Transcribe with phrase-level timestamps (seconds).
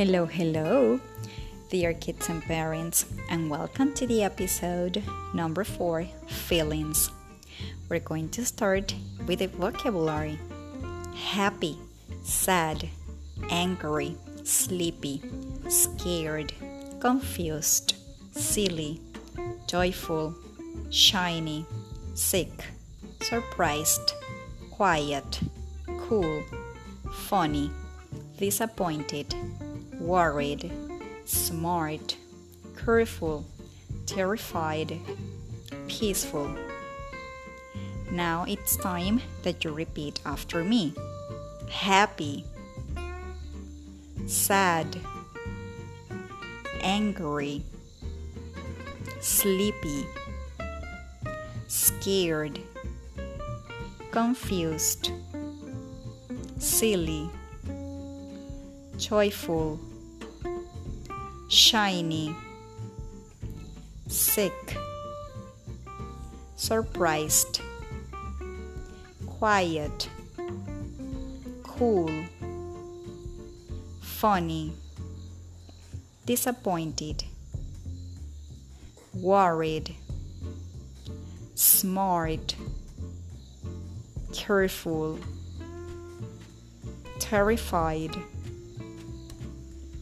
[0.00, 0.98] Hello, hello,
[1.68, 5.02] dear kids and parents, and welcome to the episode
[5.34, 7.10] number four Feelings.
[7.86, 8.94] We're going to start
[9.26, 10.38] with the vocabulary
[11.14, 11.76] happy,
[12.22, 12.88] sad,
[13.50, 15.20] angry, sleepy,
[15.68, 16.54] scared,
[16.98, 17.94] confused,
[18.32, 19.02] silly,
[19.66, 20.34] joyful,
[20.88, 21.66] shiny,
[22.14, 22.64] sick,
[23.20, 24.14] surprised,
[24.70, 25.40] quiet,
[25.98, 26.42] cool,
[27.12, 27.70] funny,
[28.38, 29.34] disappointed
[30.00, 30.72] worried,
[31.26, 32.16] smart,
[32.84, 33.44] careful,
[34.06, 34.98] terrified,
[35.86, 36.50] peaceful.
[38.10, 40.94] Now it's time that you repeat after me
[41.70, 42.44] happy,
[44.26, 44.98] sad,
[46.82, 47.62] angry,
[49.20, 50.04] sleepy,
[51.68, 52.58] scared,
[54.10, 55.12] confused,
[56.58, 57.30] silly,
[58.98, 59.78] joyful
[61.50, 62.32] shiny,
[64.06, 64.76] sick,
[66.54, 67.60] surprised,
[69.26, 70.08] quiet,
[71.64, 72.08] cool,
[74.00, 74.72] funny,
[76.24, 77.24] disappointed,
[79.12, 79.96] worried,
[81.56, 82.54] smart,
[84.32, 85.18] careful,
[87.18, 88.14] terrified,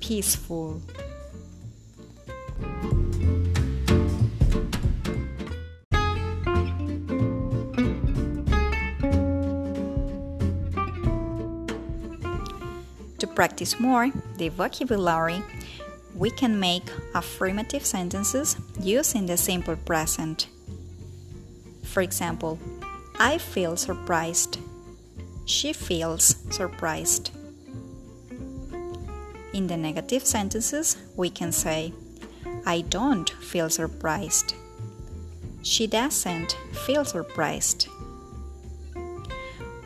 [0.01, 0.83] peaceful.
[13.39, 15.41] Practice more the vocabulary,
[16.17, 16.83] we can make
[17.15, 20.49] affirmative sentences using the simple present.
[21.85, 22.59] For example,
[23.17, 24.59] I feel surprised.
[25.47, 27.31] She feels surprised.
[29.53, 31.93] In the negative sentences, we can say,
[32.67, 34.55] I don't feel surprised.
[35.63, 37.87] She doesn't feel surprised.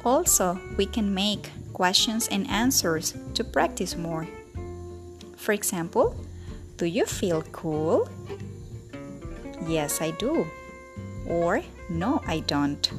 [0.06, 4.26] Also, we can make questions and answers to practice more.
[5.36, 6.16] For example,
[6.76, 8.08] do you feel cool?
[9.66, 10.46] Yes, I do.
[11.26, 12.90] Or no, I don't.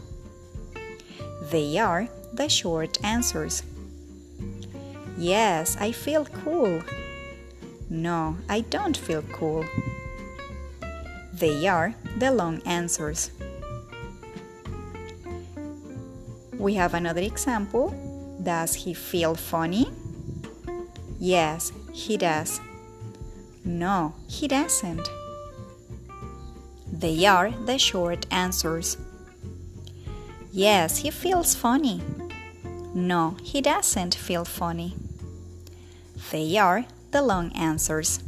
[1.52, 3.64] They are the short answers.
[5.18, 6.82] Yes, I feel cool.
[7.90, 9.66] No, I don't feel cool.
[11.34, 13.32] They are the long answers.
[16.58, 17.94] We have another example.
[18.42, 19.92] Does he feel funny?
[21.24, 22.60] Yes, he does.
[23.64, 25.08] No, he doesn't.
[26.92, 28.98] They are the short answers.
[30.52, 32.02] Yes, he feels funny.
[32.94, 34.98] No, he doesn't feel funny.
[36.30, 38.22] They are the long answers.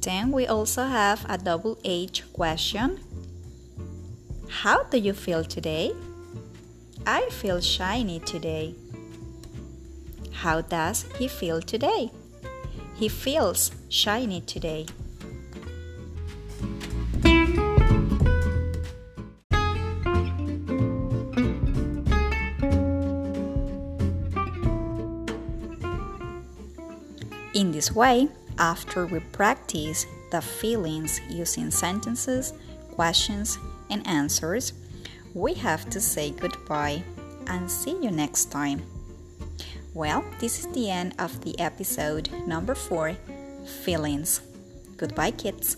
[0.00, 2.98] Then we also have a double H question.
[4.48, 5.92] How do you feel today?
[7.06, 8.74] I feel shiny today.
[10.34, 12.10] How does he feel today?
[12.94, 14.86] He feels shiny today.
[27.54, 28.28] In this way,
[28.58, 32.52] after we practice the feelings using sentences,
[32.92, 33.58] questions,
[33.90, 34.72] and answers,
[35.34, 37.02] we have to say goodbye
[37.46, 38.82] and see you next time.
[39.94, 43.16] Well, this is the end of the episode number four
[43.84, 44.40] Feelings.
[44.96, 45.76] Goodbye, kids.